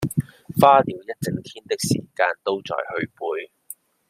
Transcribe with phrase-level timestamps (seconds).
[0.59, 3.51] 花了一整天時間都在去背